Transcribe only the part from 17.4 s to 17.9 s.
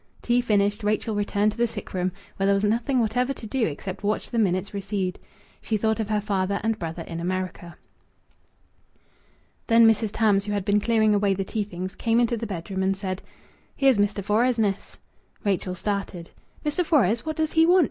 he want?"